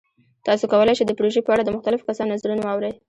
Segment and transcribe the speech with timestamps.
[0.47, 2.93] تاسو کولی شئ د پروژې په اړه د مختلفو کسانو نظرونه واورئ.